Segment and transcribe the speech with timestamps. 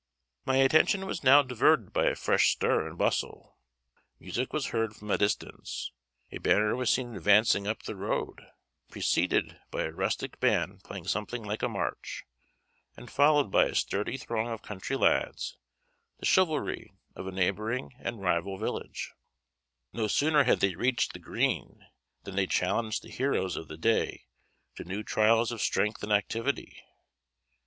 [0.45, 3.59] My attention was now diverted by a fresh stir and bustle.
[4.19, 5.91] Music was heard from a distance;
[6.31, 8.41] a banner was seen advancing up the road,
[8.89, 12.23] preceded by a rustic band playing something like a march,
[12.97, 15.55] and followed by a sturdy throng of country lads,
[16.17, 19.11] the chivalry of a neighbouring and rival village.
[19.93, 21.85] [Illustration: May Day Melée] No sooner had they reached the green
[22.23, 24.25] than they challenged the heroes of the day
[24.77, 26.81] to new trials of strength and activity.